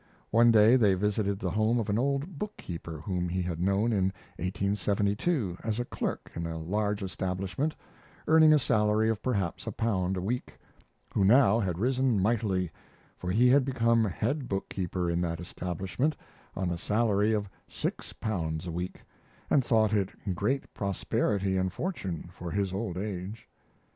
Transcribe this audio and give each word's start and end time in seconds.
One 0.31 0.49
day 0.51 0.77
they 0.77 0.95
visited 0.95 1.37
the 1.37 1.51
home 1.51 1.79
of 1.79 1.87
an 1.87 1.99
old 1.99 2.39
bookkeeper 2.39 3.01
whom 3.01 3.29
he 3.29 3.43
had 3.43 3.59
known 3.59 3.93
in 3.93 4.05
1872 4.39 5.59
as 5.63 5.79
a 5.79 5.85
clerk 5.85 6.31
in 6.35 6.47
a 6.47 6.57
large 6.57 7.03
establishment, 7.03 7.75
earning 8.27 8.51
a 8.51 8.57
salary 8.57 9.09
of 9.11 9.21
perhaps 9.21 9.67
a 9.67 9.71
pound 9.71 10.17
a 10.17 10.21
week, 10.21 10.57
who 11.13 11.23
now 11.23 11.59
had 11.59 11.77
risen 11.77 12.19
mightily, 12.19 12.71
for 13.15 13.29
he 13.29 13.47
had 13.49 13.63
become 13.63 14.03
head 14.05 14.47
bookkeeper 14.49 15.07
in 15.07 15.21
that 15.21 15.39
establishment 15.39 16.15
on 16.55 16.71
a 16.71 16.79
salary 16.79 17.31
of 17.31 17.47
six 17.67 18.11
pounds 18.11 18.65
a 18.65 18.71
week, 18.71 19.01
and 19.51 19.63
thought 19.63 19.93
it 19.93 20.09
great 20.33 20.73
prosperity 20.73 21.57
and 21.57 21.73
fortune 21.73 22.27
for 22.33 22.49
his 22.49 22.73
old 22.73 22.97
age. 22.97 23.47